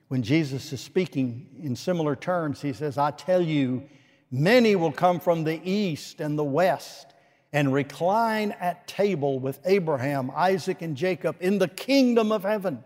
When 0.08 0.22
Jesus 0.22 0.72
is 0.72 0.80
speaking 0.80 1.48
in 1.62 1.74
similar 1.74 2.14
terms, 2.14 2.62
he 2.62 2.72
says, 2.72 2.96
I 2.98 3.10
tell 3.10 3.42
you, 3.42 3.82
many 4.30 4.76
will 4.76 4.92
come 4.92 5.18
from 5.18 5.44
the 5.44 5.60
east 5.68 6.20
and 6.20 6.38
the 6.38 6.44
west 6.44 7.12
and 7.52 7.72
recline 7.72 8.52
at 8.52 8.86
table 8.86 9.38
with 9.38 9.58
Abraham, 9.64 10.30
Isaac, 10.34 10.82
and 10.82 10.96
Jacob 10.96 11.36
in 11.40 11.58
the 11.58 11.68
kingdom 11.68 12.30
of 12.30 12.42
heaven. 12.42 12.84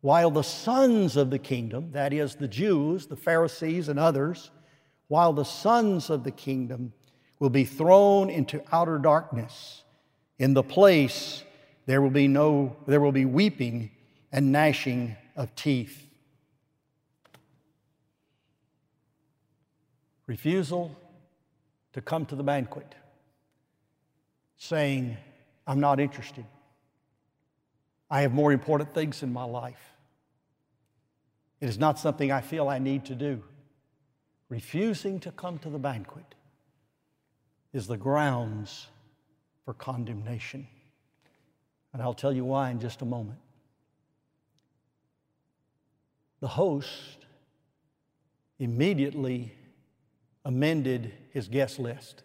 While 0.00 0.30
the 0.30 0.42
sons 0.42 1.16
of 1.16 1.30
the 1.30 1.38
kingdom, 1.38 1.92
that 1.92 2.12
is, 2.12 2.36
the 2.36 2.48
Jews, 2.48 3.06
the 3.06 3.16
Pharisees, 3.16 3.88
and 3.88 3.98
others, 3.98 4.50
while 5.08 5.32
the 5.32 5.44
sons 5.44 6.10
of 6.10 6.24
the 6.24 6.30
kingdom 6.30 6.92
will 7.38 7.50
be 7.50 7.64
thrown 7.64 8.30
into 8.30 8.62
outer 8.72 8.98
darkness. 8.98 9.82
In 10.38 10.54
the 10.54 10.62
place 10.62 11.42
there 11.86 12.02
will 12.02 12.10
be 12.10 12.28
no 12.28 12.76
there 12.86 13.00
will 13.00 13.12
be 13.12 13.24
weeping 13.24 13.90
and 14.32 14.52
gnashing 14.52 15.16
of 15.36 15.54
teeth. 15.54 16.06
Refusal 20.26 20.96
to 21.92 22.00
come 22.00 22.26
to 22.26 22.34
the 22.34 22.42
banquet, 22.42 22.94
saying, 24.56 25.16
I'm 25.66 25.78
not 25.78 26.00
interested. 26.00 26.44
I 28.10 28.22
have 28.22 28.32
more 28.32 28.52
important 28.52 28.92
things 28.92 29.22
in 29.22 29.32
my 29.32 29.44
life. 29.44 29.92
It 31.60 31.68
is 31.68 31.78
not 31.78 31.98
something 31.98 32.30
I 32.30 32.40
feel 32.40 32.68
I 32.68 32.78
need 32.78 33.06
to 33.06 33.14
do. 33.14 33.42
Refusing 34.48 35.20
to 35.20 35.32
come 35.32 35.58
to 35.58 35.70
the 35.70 35.78
banquet 35.78 36.35
is 37.72 37.86
the 37.86 37.96
grounds 37.96 38.86
for 39.64 39.74
condemnation. 39.74 40.66
And 41.92 42.02
I'll 42.02 42.14
tell 42.14 42.32
you 42.32 42.44
why 42.44 42.70
in 42.70 42.80
just 42.80 43.02
a 43.02 43.04
moment. 43.04 43.38
The 46.40 46.48
host 46.48 47.18
immediately 48.58 49.52
amended 50.44 51.12
his 51.30 51.48
guest 51.48 51.78
list. 51.78 52.22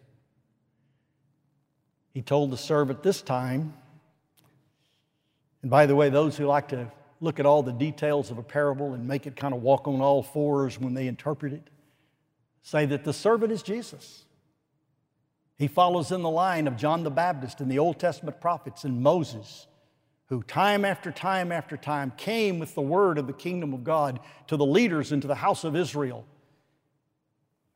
He 2.14 2.22
told 2.22 2.52
the 2.52 2.58
servant 2.58 3.04
this 3.04 3.22
time, 3.22 3.74
and 5.62 5.72
by 5.72 5.86
the 5.86 5.96
way, 5.96 6.10
those 6.10 6.38
who 6.38 6.46
like 6.46 6.70
to 6.70 6.92
look 7.20 7.40
at 7.40 7.46
all 7.46 7.64
the 7.64 7.72
details 7.72 8.32
of 8.32 8.38
a 8.38 8.44
parable 8.44 8.94
and 8.94 9.08
make 9.08 9.28
it 9.28 9.36
kind 9.36 9.54
of 9.54 9.62
walk 9.62 9.88
on 9.88 10.02
all 10.02 10.24
fours 10.24 10.80
when 10.80 10.94
they 10.94 11.08
interpret 11.08 11.54
it, 11.54 11.70
say 12.64 12.86
that 12.86 13.04
the 13.04 13.14
servant 13.14 13.52
is 13.52 13.64
Jesus. 13.64 14.26
He 15.62 15.68
follows 15.68 16.12
in 16.12 16.24
the 16.24 16.30
line 16.32 16.66
of 16.66 16.76
John 16.76 17.04
the 17.04 17.12
Baptist 17.12 17.62
and 17.62 17.70
the 17.70 17.78
Old 17.78 18.00
Testament 18.00 18.42
prophets 18.42 18.84
and 18.84 19.00
Moses, 19.00 19.68
who 20.26 20.42
time 20.42 20.84
after 20.84 21.12
time 21.12 21.52
after 21.52 21.78
time 21.78 22.14
came 22.18 22.58
with 22.58 22.74
the 22.74 22.82
word 22.82 23.20
of 23.20 23.28
the 23.28 23.34
kingdom 23.34 23.72
of 23.72 23.84
God 23.84 24.20
to 24.48 24.58
the 24.58 24.66
leaders 24.66 25.12
and 25.12 25.22
to 25.22 25.28
the 25.28 25.36
house 25.36 25.64
of 25.64 25.76
Israel. 25.76 26.26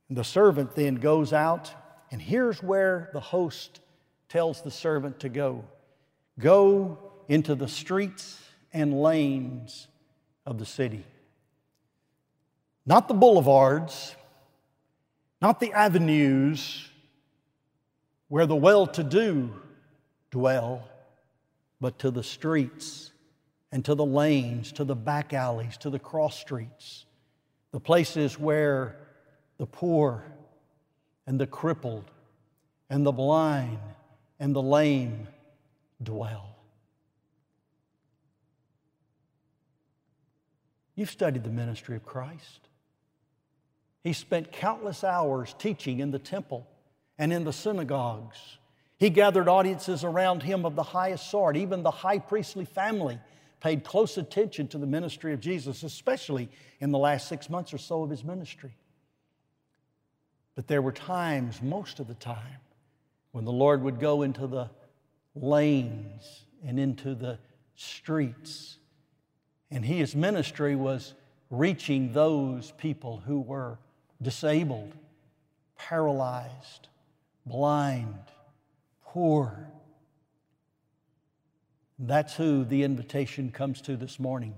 The 0.10 0.24
servant 0.24 0.76
then 0.76 0.96
goes 0.96 1.32
out, 1.32 1.72
and 2.10 2.20
here's 2.20 2.64
where 2.64 3.12
the 3.14 3.20
host 3.20 3.82
tells 4.30 4.64
the 4.64 4.72
servant 4.72 5.20
to 5.20 5.30
go 5.30 5.64
go 6.40 6.98
into 7.28 7.54
the 7.54 7.68
streets 7.68 8.42
and 8.74 9.00
lanes 9.00 9.88
of 10.44 10.58
the 10.58 10.66
city. 10.66 11.06
Not 12.84 13.08
the 13.08 13.14
boulevards, 13.14 14.16
not 15.40 15.60
the 15.60 15.72
avenues, 15.72 16.90
where 18.28 18.46
the 18.46 18.56
well 18.56 18.88
to 18.88 19.04
do 19.04 19.54
dwell, 20.32 20.88
but 21.80 22.00
to 22.00 22.12
the 22.12 22.24
streets 22.24 23.12
and 23.72 23.84
to 23.86 23.96
the 23.96 24.06
lanes, 24.06 24.72
to 24.74 24.84
the 24.84 24.96
back 24.96 25.34
alleys, 25.34 25.78
to 25.78 25.90
the 25.90 26.00
cross 26.00 26.40
streets, 26.40 27.06
the 27.72 27.80
places 27.80 28.40
where 28.40 28.96
the 29.58 29.66
poor 29.66 30.24
and 31.28 31.40
the 31.40 31.48
crippled 31.48 32.10
and 32.90 33.06
the 33.06 33.12
blind 33.12 33.80
and 34.40 34.56
the 34.56 34.62
lame 34.62 35.28
dwell. 36.02 36.56
You've 40.96 41.12
studied 41.12 41.44
the 41.44 41.50
ministry 41.50 41.96
of 41.96 42.06
Christ. 42.06 42.70
He 44.04 44.14
spent 44.14 44.52
countless 44.52 45.04
hours 45.04 45.56
teaching 45.58 46.00
in 46.00 46.12
the 46.12 46.20
temple 46.20 46.68
and 47.18 47.32
in 47.32 47.44
the 47.44 47.54
synagogues. 47.54 48.58
He 48.98 49.10
gathered 49.10 49.48
audiences 49.48 50.04
around 50.04 50.44
him 50.44 50.66
of 50.66 50.76
the 50.76 50.84
highest 50.84 51.30
sort. 51.30 51.58
Even 51.58 51.84
the 51.84 51.92
high 51.92 52.20
priestly 52.20 52.66
family 52.66 53.20
paid 53.60 53.84
close 53.84 54.18
attention 54.18 54.68
to 54.70 54.78
the 54.78 54.86
ministry 54.88 55.34
of 55.34 55.40
Jesus, 55.40 55.84
especially 55.84 56.50
in 56.80 56.92
the 56.92 56.98
last 56.98 57.28
six 57.28 57.50
months 57.50 57.74
or 57.74 57.78
so 57.78 58.04
of 58.04 58.10
his 58.10 58.24
ministry. 58.24 58.76
But 60.56 60.68
there 60.68 60.82
were 60.82 60.94
times, 60.94 61.62
most 61.62 62.00
of 62.00 62.08
the 62.08 62.14
time, 62.14 62.60
when 63.32 63.44
the 63.44 63.52
Lord 63.52 63.82
would 63.84 64.00
go 64.00 64.22
into 64.22 64.48
the 64.48 64.70
lanes 65.36 66.46
and 66.66 66.80
into 66.80 67.16
the 67.16 67.38
streets. 67.76 68.78
And 69.70 69.84
his 69.84 70.16
ministry 70.16 70.76
was 70.76 71.14
reaching 71.50 72.14
those 72.14 72.72
people 72.78 73.18
who 73.26 73.42
were 73.42 73.78
disabled, 74.22 74.94
paralyzed, 75.78 76.88
blind, 77.46 78.16
poor. 79.04 79.68
That's 82.00 82.36
who 82.36 82.66
the 82.66 82.84
invitation 82.84 83.52
comes 83.52 83.82
to 83.82 83.96
this 83.96 84.20
morning. 84.20 84.56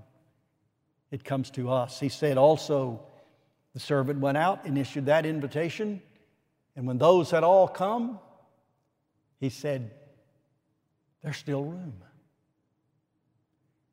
It 1.10 1.24
comes 1.24 1.50
to 1.52 1.70
us. 1.70 2.00
He 2.00 2.08
said 2.08 2.36
also, 2.36 3.02
the 3.74 3.80
servant 3.80 4.20
went 4.20 4.36
out 4.36 4.64
and 4.64 4.76
issued 4.76 5.06
that 5.06 5.24
invitation. 5.24 6.02
And 6.76 6.86
when 6.86 6.98
those 6.98 7.30
had 7.30 7.44
all 7.44 7.68
come, 7.68 8.18
he 9.38 9.50
said, 9.50 9.90
There's 11.22 11.36
still 11.36 11.64
room. 11.64 11.94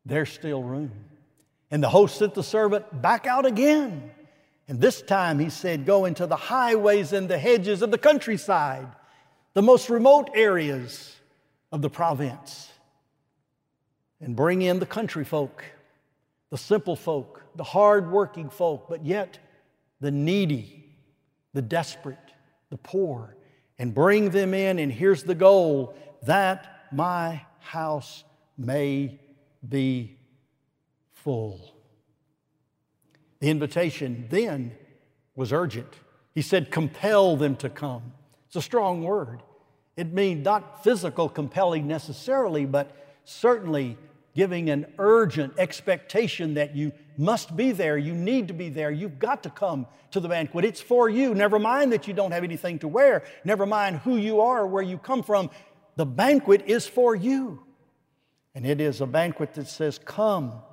There's 0.05 0.29
still 0.29 0.63
room. 0.63 0.91
And 1.71 1.83
the 1.83 1.89
host 1.89 2.17
sent 2.17 2.35
the 2.35 2.43
servant 2.43 3.01
back 3.01 3.25
out 3.25 3.45
again. 3.45 4.11
And 4.67 4.81
this 4.81 5.01
time 5.01 5.39
he 5.39 5.49
said, 5.49 5.85
Go 5.85 6.05
into 6.05 6.25
the 6.25 6.35
highways 6.35 7.13
and 7.13 7.29
the 7.29 7.37
hedges 7.37 7.81
of 7.81 7.91
the 7.91 7.97
countryside, 7.97 8.87
the 9.53 9.61
most 9.61 9.89
remote 9.89 10.29
areas 10.33 11.15
of 11.71 11.81
the 11.81 11.89
province, 11.89 12.71
and 14.19 14.35
bring 14.35 14.61
in 14.61 14.79
the 14.79 14.85
country 14.85 15.23
folk, 15.23 15.63
the 16.49 16.57
simple 16.57 16.95
folk, 16.95 17.43
the 17.55 17.63
hard-working 17.63 18.49
folk, 18.49 18.87
but 18.89 19.05
yet 19.05 19.37
the 19.99 20.11
needy, 20.11 20.95
the 21.53 21.61
desperate, 21.61 22.17
the 22.69 22.77
poor, 22.77 23.35
and 23.77 23.93
bring 23.93 24.29
them 24.29 24.53
in. 24.53 24.79
And 24.79 24.91
here's 24.91 25.23
the 25.23 25.35
goal 25.35 25.95
that 26.23 26.87
my 26.91 27.45
house 27.59 28.23
may 28.57 29.19
be 29.67 30.17
full. 31.13 31.74
The 33.45 33.51
invitation 33.51 34.25
then 34.31 34.71
was 35.35 35.53
urgent. 35.53 35.93
He 36.33 36.41
said, 36.41 36.71
compel 36.71 37.37
them 37.37 37.55
to 37.57 37.69
come. 37.69 38.13
It's 38.47 38.55
a 38.55 38.61
strong 38.63 39.03
word. 39.03 39.43
It 39.95 40.11
means 40.11 40.43
not 40.43 40.83
physical 40.83 41.29
compelling 41.29 41.85
necessarily, 41.85 42.65
but 42.65 43.19
certainly 43.23 43.99
giving 44.33 44.71
an 44.71 44.87
urgent 44.97 45.53
expectation 45.59 46.55
that 46.55 46.75
you 46.75 46.91
must 47.19 47.55
be 47.55 47.71
there, 47.71 47.99
you 47.99 48.15
need 48.15 48.47
to 48.47 48.53
be 48.55 48.69
there, 48.69 48.89
you've 48.89 49.19
got 49.19 49.43
to 49.43 49.51
come 49.51 49.85
to 50.09 50.19
the 50.19 50.27
banquet. 50.27 50.65
It's 50.65 50.81
for 50.81 51.07
you. 51.07 51.35
Never 51.35 51.59
mind 51.59 51.93
that 51.93 52.07
you 52.07 52.15
don't 52.15 52.31
have 52.31 52.43
anything 52.43 52.79
to 52.79 52.87
wear, 52.87 53.21
never 53.43 53.67
mind 53.67 53.97
who 53.97 54.17
you 54.17 54.41
are, 54.41 54.65
where 54.65 54.81
you 54.81 54.97
come 54.97 55.21
from. 55.21 55.51
The 55.97 56.05
banquet 56.07 56.63
is 56.65 56.87
for 56.87 57.15
you. 57.15 57.61
And 58.55 58.65
it 58.65 58.81
is 58.81 59.01
a 59.01 59.05
banquet 59.05 59.53
that 59.53 59.67
says, 59.67 59.99
Come. 59.99 60.63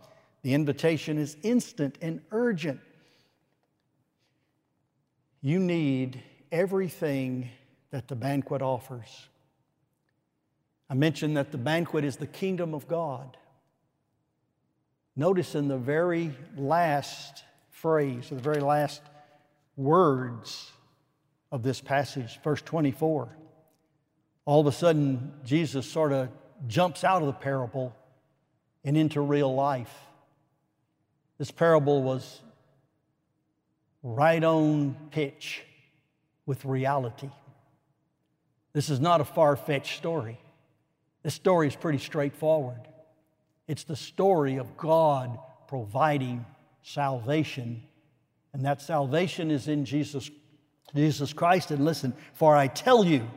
The 0.43 0.55
invitation 0.55 1.19
is 1.19 1.37
instant 1.43 1.99
and 2.01 2.21
urgent. 2.31 2.81
You 5.41 5.59
need 5.59 6.23
everything 6.51 7.51
that 7.91 8.09
the 8.09 8.17
banquet 8.17 8.63
offers. 8.63 9.29
I 10.91 10.95
mentioned 10.95 11.37
that 11.37 11.53
the 11.53 11.59
banquet 11.59 12.05
is 12.05 12.17
the 12.17 12.27
kingdom 12.27 12.75
of 12.75 12.87
God. 12.89 13.37
Notice 15.15 15.55
in 15.55 15.69
the 15.69 15.79
very 15.79 16.35
last 16.57 17.45
phrase, 17.71 18.31
or 18.31 18.37
the 18.37 18.43
very 18.43 18.61
last 18.61 19.03
words 19.77 20.71
of 21.51 21.63
this 21.63 21.81
passage, 21.81 22.41
verse 22.43 22.63
24, 22.63 23.29
all 24.45 24.61
of 24.61 24.67
a 24.67 24.73
sudden 24.73 25.33
Jesus 25.45 25.87
sort 25.87 26.13
of 26.13 26.29
jumps 26.67 27.05
out 27.05 27.23
of 27.23 27.27
the 27.27 27.33
parable 27.33 27.95
and 28.85 28.97
into 28.97 29.21
real 29.21 29.55
life. 29.55 29.95
This 31.39 31.51
parable 31.51 32.03
was 32.03 32.41
right 34.03 34.43
on 34.43 34.97
pitch 35.11 35.63
with 36.47 36.65
reality. 36.65 37.31
This 38.73 38.91
is 38.91 39.01
not 39.01 39.21
a 39.21 39.25
far 39.25 39.57
fetched 39.57 39.97
story. 39.97 40.39
This 41.23 41.35
story 41.35 41.69
is 41.69 41.77
pretty 41.77 41.99
straightforward. 41.99 42.81
It's 43.69 43.85
the 43.85 43.97
story 43.97 44.57
of 44.57 44.77
God 44.77 45.39
providing 45.69 46.45
salvation, 46.83 47.83
and 48.53 48.65
that 48.65 48.83
salvation 48.83 49.51
is 49.51 49.69
in 49.69 49.85
Jesus, 49.85 50.31
Jesus 50.95 51.33
Christ. 51.33 51.71
And 51.71 51.85
listen, 51.85 52.13
for 52.35 52.57
I 52.57 52.67
tell 52.67 53.05
you, 53.05 53.29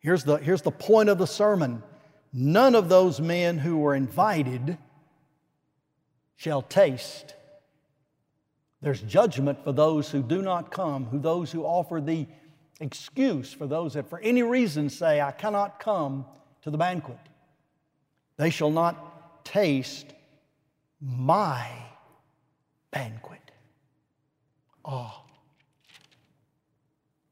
here's 0.00 0.24
the, 0.24 0.36
here's 0.36 0.62
the 0.62 0.70
point 0.70 1.08
of 1.08 1.18
the 1.18 1.26
sermon 1.26 1.82
none 2.32 2.74
of 2.74 2.88
those 2.88 3.20
men 3.20 3.58
who 3.58 3.76
were 3.76 3.94
invited 3.94 4.78
shall 6.42 6.62
taste. 6.62 7.36
There's 8.80 9.00
judgment 9.00 9.62
for 9.62 9.70
those 9.70 10.10
who 10.10 10.24
do 10.24 10.42
not 10.42 10.72
come, 10.72 11.04
who 11.04 11.20
those 11.20 11.52
who 11.52 11.62
offer 11.62 12.00
the 12.00 12.26
excuse 12.80 13.52
for 13.52 13.68
those 13.68 13.94
that 13.94 14.10
for 14.10 14.18
any 14.18 14.42
reason 14.42 14.90
say, 14.90 15.20
I 15.20 15.30
cannot 15.30 15.78
come 15.78 16.26
to 16.62 16.70
the 16.72 16.78
banquet. 16.78 17.20
They 18.38 18.50
shall 18.50 18.72
not 18.72 19.44
taste 19.44 20.06
my 21.00 21.70
banquet. 22.90 23.52
Oh, 24.84 25.22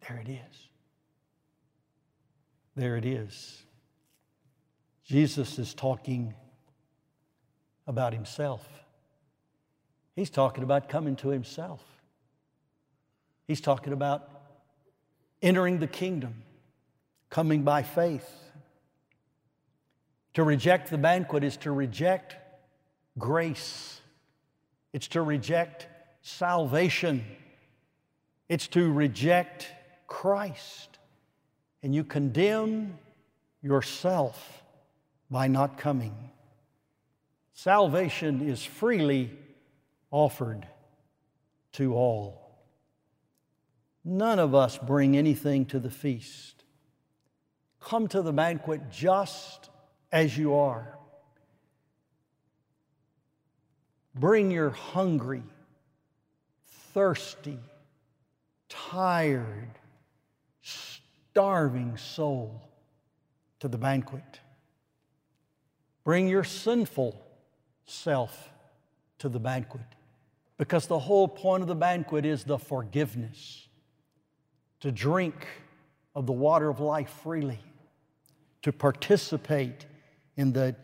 there 0.06 0.18
it 0.24 0.28
is. 0.28 0.68
There 2.76 2.96
it 2.96 3.04
is. 3.04 3.64
Jesus 5.04 5.58
is 5.58 5.74
talking 5.74 6.32
about 7.88 8.12
himself. 8.12 8.64
He's 10.14 10.30
talking 10.30 10.64
about 10.64 10.88
coming 10.88 11.16
to 11.16 11.28
himself. 11.28 11.82
He's 13.46 13.60
talking 13.60 13.92
about 13.92 14.28
entering 15.42 15.78
the 15.78 15.86
kingdom, 15.86 16.42
coming 17.30 17.62
by 17.62 17.82
faith. 17.82 18.28
To 20.34 20.44
reject 20.44 20.90
the 20.90 20.98
banquet 20.98 21.42
is 21.42 21.56
to 21.58 21.72
reject 21.72 22.36
grace, 23.18 24.00
it's 24.92 25.08
to 25.08 25.22
reject 25.22 25.88
salvation, 26.22 27.24
it's 28.48 28.68
to 28.68 28.92
reject 28.92 29.68
Christ. 30.06 30.98
And 31.82 31.94
you 31.94 32.04
condemn 32.04 32.98
yourself 33.62 34.62
by 35.30 35.48
not 35.48 35.78
coming. 35.78 36.14
Salvation 37.54 38.46
is 38.48 38.62
freely 38.62 39.30
offered 40.10 40.66
to 41.72 41.94
all. 41.94 42.40
None 44.04 44.38
of 44.38 44.54
us 44.54 44.78
bring 44.78 45.16
anything 45.16 45.66
to 45.66 45.78
the 45.78 45.90
feast. 45.90 46.64
Come 47.80 48.08
to 48.08 48.22
the 48.22 48.32
banquet 48.32 48.90
just 48.90 49.70
as 50.10 50.36
you 50.36 50.54
are. 50.54 50.98
Bring 54.14 54.50
your 54.50 54.70
hungry, 54.70 55.42
thirsty, 56.92 57.58
tired, 58.68 59.70
starving 60.62 61.96
soul 61.96 62.60
to 63.60 63.68
the 63.68 63.78
banquet. 63.78 64.40
Bring 66.02 66.28
your 66.28 66.44
sinful 66.44 67.20
self 67.86 68.50
to 69.18 69.28
the 69.28 69.38
banquet 69.38 69.82
because 70.60 70.86
the 70.86 70.98
whole 70.98 71.26
point 71.26 71.62
of 71.62 71.68
the 71.68 71.74
banquet 71.74 72.26
is 72.26 72.44
the 72.44 72.58
forgiveness 72.58 73.66
to 74.78 74.92
drink 74.92 75.46
of 76.14 76.26
the 76.26 76.34
water 76.34 76.68
of 76.68 76.80
life 76.80 77.08
freely, 77.22 77.58
to 78.60 78.70
participate 78.70 79.86
in 80.36 80.52
the 80.52 80.76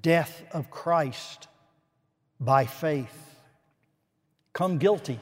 death 0.00 0.42
of 0.52 0.70
Christ 0.70 1.48
by 2.40 2.64
faith. 2.64 3.36
Come 4.54 4.78
guilty. 4.78 5.20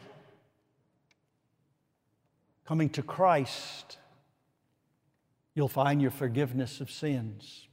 Coming 2.66 2.90
to 2.90 3.02
Christ, 3.02 3.98
you'll 5.56 5.66
find 5.66 6.00
your 6.00 6.12
forgiveness 6.12 6.80
of 6.80 6.88
sins. 6.88 7.66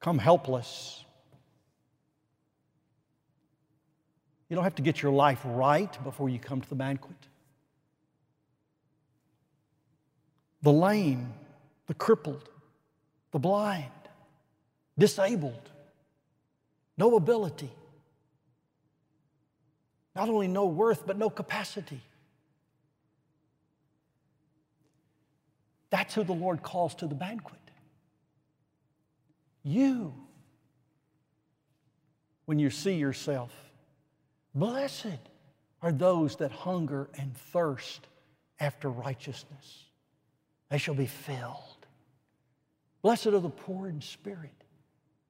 Come 0.00 0.16
helpless. 0.16 0.97
You 4.48 4.54
don't 4.54 4.64
have 4.64 4.76
to 4.76 4.82
get 4.82 5.02
your 5.02 5.12
life 5.12 5.40
right 5.44 6.04
before 6.04 6.28
you 6.28 6.38
come 6.38 6.60
to 6.60 6.68
the 6.68 6.74
banquet. 6.74 7.16
The 10.62 10.72
lame, 10.72 11.34
the 11.86 11.94
crippled, 11.94 12.48
the 13.30 13.38
blind, 13.38 13.84
disabled, 14.96 15.70
no 16.96 17.16
ability, 17.16 17.70
not 20.16 20.28
only 20.28 20.48
no 20.48 20.66
worth, 20.66 21.06
but 21.06 21.16
no 21.16 21.30
capacity. 21.30 22.00
That's 25.90 26.14
who 26.14 26.24
the 26.24 26.32
Lord 26.32 26.62
calls 26.62 26.94
to 26.96 27.06
the 27.06 27.14
banquet. 27.14 27.60
You, 29.62 30.14
when 32.46 32.58
you 32.58 32.70
see 32.70 32.94
yourself, 32.94 33.52
blessed 34.58 35.18
are 35.82 35.92
those 35.92 36.36
that 36.36 36.50
hunger 36.50 37.08
and 37.18 37.36
thirst 37.36 38.06
after 38.60 38.88
righteousness. 38.88 39.84
They 40.70 40.78
shall 40.78 40.94
be 40.94 41.06
filled. 41.06 41.86
Blessed 43.02 43.28
are 43.28 43.40
the 43.40 43.48
poor 43.48 43.88
in 43.88 44.00
spirit. 44.00 44.52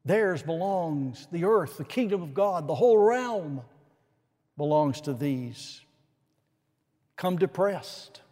Theirs 0.05 0.43
belongs 0.43 1.29
the 1.31 1.45
earth, 1.45 1.77
the 1.77 1.85
kingdom 1.85 2.23
of 2.23 2.33
God, 2.33 2.67
the 2.67 2.75
whole 2.75 2.97
realm 2.97 3.61
belongs 4.57 5.03
to 5.03 5.13
these. 5.13 5.83
Come 7.17 7.37
depressed. 7.37 8.23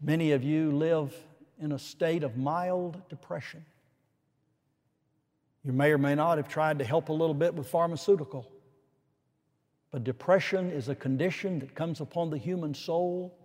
Many 0.00 0.32
of 0.32 0.42
you 0.42 0.72
live 0.72 1.14
in 1.60 1.72
a 1.72 1.78
state 1.78 2.24
of 2.24 2.36
mild 2.36 3.00
depression. 3.08 3.64
You 5.62 5.72
may 5.72 5.92
or 5.92 5.98
may 5.98 6.14
not 6.14 6.38
have 6.38 6.48
tried 6.48 6.78
to 6.78 6.84
help 6.84 7.10
a 7.10 7.12
little 7.12 7.34
bit 7.34 7.54
with 7.54 7.68
pharmaceutical. 7.68 8.50
But 9.90 10.04
depression 10.04 10.70
is 10.70 10.88
a 10.88 10.94
condition 10.94 11.58
that 11.60 11.74
comes 11.74 12.00
upon 12.00 12.30
the 12.30 12.38
human 12.38 12.74
soul 12.74 13.36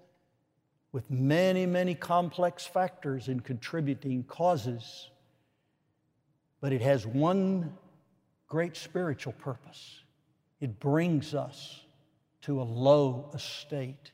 with 0.92 1.10
many, 1.10 1.66
many 1.66 1.96
complex 1.96 2.66
factors 2.66 3.28
in 3.28 3.40
contributing 3.40 4.24
causes. 4.24 5.10
But 6.62 6.72
it 6.72 6.82
has 6.82 7.06
one 7.06 7.74
great 8.48 8.78
spiritual 8.78 9.34
purpose 9.34 10.02
it 10.62 10.80
brings 10.80 11.36
us 11.36 11.82
to 12.44 12.62
a 12.62 12.64
low 12.64 13.30
estate. 13.34 14.12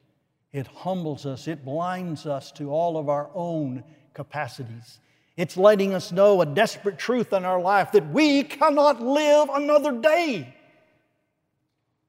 It 0.51 0.67
humbles 0.67 1.25
us, 1.25 1.47
it 1.47 1.63
blinds 1.63 2.25
us 2.25 2.51
to 2.53 2.71
all 2.71 2.97
of 2.97 3.09
our 3.09 3.29
own 3.33 3.83
capacities. 4.13 4.99
It's 5.37 5.55
letting 5.55 5.93
us 5.93 6.11
know 6.11 6.41
a 6.41 6.45
desperate 6.45 6.97
truth 6.97 7.31
in 7.31 7.45
our 7.45 7.61
life 7.61 7.91
that 7.91 8.11
we 8.11 8.43
cannot 8.43 9.01
live 9.01 9.49
another 9.49 9.91
day 9.93 10.55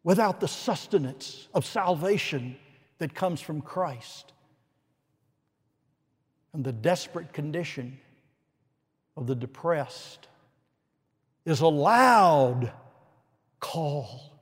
without 0.05 0.41
the 0.41 0.49
sustenance 0.49 1.49
of 1.55 1.65
salvation 1.65 2.57
that 2.99 3.15
comes 3.15 3.41
from 3.41 3.61
Christ 3.61 4.33
and 6.53 6.65
the 6.65 6.73
desperate 6.73 7.33
condition 7.33 7.99
of 9.17 9.27
the 9.27 9.35
depressed 9.35 10.29
is 11.45 11.61
a 11.61 11.69
loud 11.69 12.73
call 13.61 14.33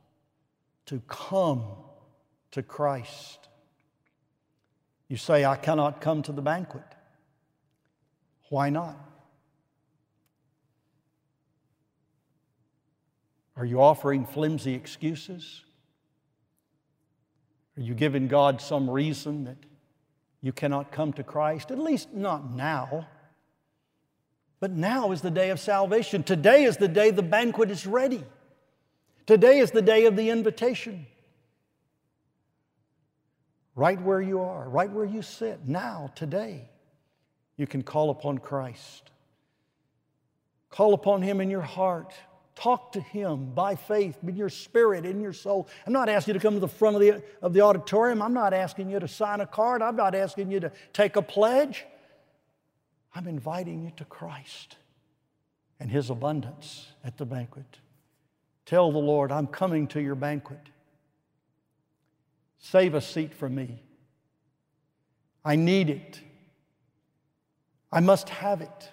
to 0.87 1.01
come 1.07 1.64
to 2.51 2.62
Christ. 2.62 3.49
You 5.09 5.16
say, 5.16 5.44
I 5.44 5.57
cannot 5.57 6.01
come 6.01 6.23
to 6.23 6.33
the 6.33 6.42
banquet. 6.42 6.85
Why 8.49 8.70
not? 8.70 9.10
Are 13.61 13.66
you 13.66 13.83
offering 13.83 14.25
flimsy 14.25 14.73
excuses? 14.73 15.61
Are 17.77 17.83
you 17.83 17.92
giving 17.92 18.27
God 18.27 18.59
some 18.62 18.88
reason 18.88 19.44
that 19.44 19.59
you 20.40 20.51
cannot 20.51 20.90
come 20.92 21.12
to 21.12 21.23
Christ? 21.23 21.70
At 21.70 21.79
least 21.79 22.14
not 22.14 22.55
now. 22.55 23.07
But 24.61 24.70
now 24.70 25.12
is 25.12 25.20
the 25.20 25.31
day 25.31 25.51
of 25.51 25.61
salvation. 25.61 26.23
Today 26.23 26.64
is 26.64 26.79
the 26.79 26.88
day 26.88 27.11
the 27.11 27.23
banquet 27.23 27.70
is 27.70 27.87
ready. 27.87 28.25
Today 29.27 29.59
is 29.59 29.73
the 29.73 29.83
day 29.83 30.07
of 30.07 30.16
the 30.16 30.31
invitation. 30.31 31.05
Right 33.75 34.01
where 34.01 34.23
you 34.23 34.40
are, 34.40 34.70
right 34.70 34.90
where 34.90 35.05
you 35.05 35.20
sit, 35.20 35.68
now, 35.68 36.11
today, 36.14 36.70
you 37.59 37.66
can 37.66 37.83
call 37.83 38.09
upon 38.09 38.38
Christ. 38.38 39.11
Call 40.70 40.94
upon 40.94 41.20
Him 41.20 41.42
in 41.42 41.51
your 41.51 41.61
heart. 41.61 42.14
Talk 42.61 42.92
to 42.92 43.01
Him 43.01 43.53
by 43.55 43.75
faith, 43.75 44.18
in 44.23 44.37
your 44.37 44.51
spirit, 44.51 45.07
in 45.07 45.23
your 45.23 45.33
soul. 45.33 45.66
I'm 45.87 45.94
not 45.94 46.11
asking 46.11 46.35
you 46.35 46.40
to 46.40 46.42
come 46.42 46.53
to 46.53 46.61
the 46.61 46.68
front 46.68 46.94
of 46.94 47.01
the, 47.01 47.23
of 47.40 47.55
the 47.55 47.62
auditorium. 47.62 48.20
I'm 48.20 48.35
not 48.35 48.53
asking 48.53 48.90
you 48.90 49.01
to 49.01 49.09
sign 49.09 49.40
a 49.40 49.46
card. 49.46 49.81
I'm 49.81 49.96
not 49.96 50.14
asking 50.14 50.51
you 50.51 50.61
to 50.61 50.73
take 50.92 51.16
a 51.16 51.23
pledge. 51.23 51.87
I'm 53.14 53.27
inviting 53.27 53.83
you 53.83 53.92
to 53.96 54.05
Christ 54.05 54.77
and 55.79 55.90
His 55.90 56.11
abundance 56.11 56.88
at 57.03 57.16
the 57.16 57.25
banquet. 57.25 57.79
Tell 58.66 58.92
the 58.92 58.99
Lord, 58.99 59.33
I'm 59.33 59.46
coming 59.46 59.87
to 59.88 60.03
your 60.03 60.14
banquet. 60.14 60.68
Save 62.59 62.92
a 62.92 63.01
seat 63.01 63.33
for 63.33 63.49
me. 63.49 63.83
I 65.42 65.57
need 65.57 65.88
it. 65.88 66.20
I 67.90 68.01
must 68.01 68.29
have 68.29 68.61
it. 68.61 68.90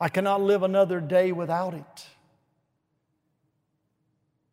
I 0.00 0.08
cannot 0.08 0.40
live 0.40 0.62
another 0.62 1.00
day 1.00 1.32
without 1.32 1.74
it. 1.74 2.06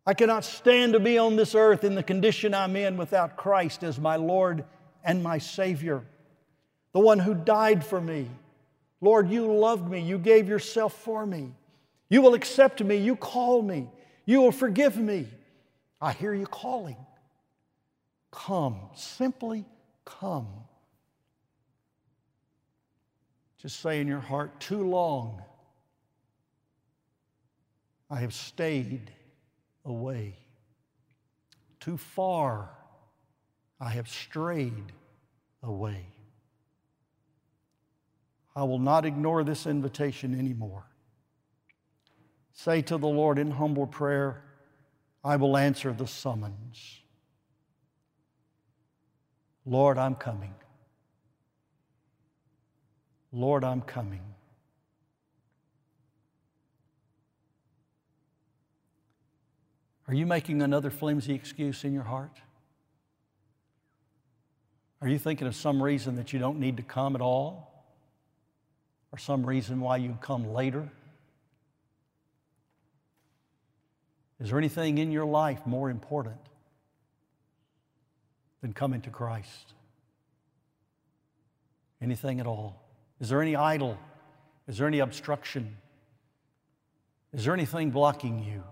I 0.07 0.15
cannot 0.15 0.43
stand 0.43 0.93
to 0.93 0.99
be 0.99 1.19
on 1.19 1.35
this 1.35 1.53
earth 1.53 1.83
in 1.83 1.93
the 1.93 2.01
condition 2.01 2.55
I'm 2.55 2.75
in 2.75 2.97
without 2.97 3.35
Christ 3.35 3.83
as 3.83 3.99
my 3.99 4.15
Lord 4.15 4.63
and 5.03 5.21
my 5.21 5.37
Savior 5.37 6.03
the 6.97 7.03
one 7.03 7.19
who 7.19 7.35
died 7.35 7.85
for 7.85 8.01
me. 8.01 8.27
Lord, 9.01 9.29
you 9.29 9.45
loved 9.53 9.87
me. 9.87 9.99
You 9.99 10.17
gave 10.17 10.49
yourself 10.49 10.93
for 10.93 11.27
me. 11.27 11.53
You 12.09 12.23
will 12.23 12.33
accept 12.33 12.83
me. 12.83 12.97
You 12.97 13.15
call 13.15 13.61
me. 13.61 13.87
You 14.25 14.41
will 14.41 14.51
forgive 14.51 14.97
me. 14.97 15.27
I 16.01 16.13
hear 16.13 16.33
you 16.33 16.47
calling. 16.47 16.97
Come, 18.31 18.79
simply 18.95 19.63
come. 20.05 20.47
Just 23.61 23.79
say 23.79 24.01
in 24.01 24.07
your 24.07 24.19
heart, 24.19 24.59
too 24.59 24.81
long 24.81 25.43
I 28.09 28.21
have 28.21 28.33
stayed 28.33 29.11
away. 29.87 30.35
Too 31.79 31.97
far 31.97 32.69
I 33.79 33.89
have 33.89 34.07
strayed 34.07 34.91
away. 35.63 36.05
I 38.55 38.63
will 38.63 38.79
not 38.79 39.05
ignore 39.05 39.43
this 39.43 39.65
invitation 39.67 40.37
anymore. 40.37 40.85
Say 42.53 42.81
to 42.83 42.97
the 42.97 43.07
Lord 43.07 43.37
in 43.37 43.51
humble 43.51 43.85
prayer, 43.85 44.43
I 45.23 45.35
will 45.35 45.55
answer 45.55 45.93
the 45.93 46.07
summons. 46.07 47.01
Lord, 49.63 49.97
I'm 49.97 50.15
coming. 50.15 50.55
Lord, 53.31 53.63
I'm 53.63 53.81
coming. 53.81 54.21
Are 60.07 60.13
you 60.13 60.25
making 60.25 60.61
another 60.61 60.89
flimsy 60.89 61.33
excuse 61.33 61.83
in 61.83 61.93
your 61.93 62.03
heart? 62.03 62.37
Are 65.01 65.07
you 65.07 65.19
thinking 65.19 65.47
of 65.47 65.55
some 65.55 65.81
reason 65.81 66.15
that 66.15 66.33
you 66.33 66.39
don't 66.39 66.59
need 66.59 66.77
to 66.77 66.83
come 66.83 67.15
at 67.15 67.21
all? 67.21 67.67
or 69.11 69.17
some 69.17 69.45
reason 69.45 69.79
why 69.79 69.97
you 69.97 70.17
come 70.21 70.53
later? 70.53 70.87
Is 74.39 74.49
there 74.49 74.57
anything 74.57 74.97
in 74.97 75.11
your 75.11 75.25
life 75.25 75.65
more 75.65 75.89
important 75.89 76.37
than 78.61 78.73
coming 78.73 79.01
to 79.01 79.09
Christ? 79.09 79.73
Anything 82.01 82.39
at 82.39 82.45
all? 82.45 82.79
Is 83.19 83.29
there 83.29 83.41
any 83.41 83.55
idol? 83.55 83.97
Is 84.67 84.77
there 84.77 84.87
any 84.87 84.99
obstruction? 84.99 85.77
Is 87.33 87.45
there 87.45 87.53
anything 87.53 87.89
blocking 87.89 88.43
you? 88.43 88.63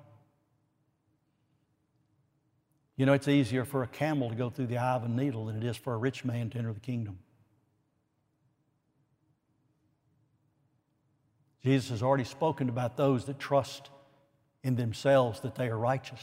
You 2.97 3.05
know, 3.05 3.13
it's 3.13 3.27
easier 3.27 3.65
for 3.65 3.83
a 3.83 3.87
camel 3.87 4.29
to 4.29 4.35
go 4.35 4.49
through 4.49 4.67
the 4.67 4.77
eye 4.77 4.95
of 4.95 5.03
a 5.03 5.09
needle 5.09 5.47
than 5.47 5.57
it 5.57 5.63
is 5.63 5.75
for 5.75 5.93
a 5.93 5.97
rich 5.97 6.23
man 6.23 6.49
to 6.51 6.57
enter 6.57 6.71
the 6.71 6.79
kingdom. 6.79 7.19
Jesus 11.63 11.89
has 11.89 12.03
already 12.03 12.23
spoken 12.23 12.69
about 12.69 12.95
those 12.95 13.25
that 13.25 13.39
trust 13.39 13.89
in 14.63 14.75
themselves 14.75 15.41
that 15.41 15.55
they 15.55 15.67
are 15.67 15.77
righteous. 15.77 16.21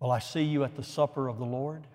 Will 0.00 0.10
I 0.10 0.18
see 0.18 0.42
you 0.42 0.64
at 0.64 0.76
the 0.76 0.82
supper 0.82 1.28
of 1.28 1.38
the 1.38 1.44
Lord? 1.44 1.86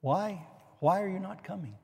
Why? 0.00 0.46
Why 0.80 1.00
are 1.02 1.08
you 1.08 1.20
not 1.20 1.44
coming? 1.44 1.76